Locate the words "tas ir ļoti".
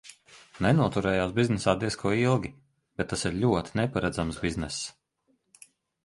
3.11-3.75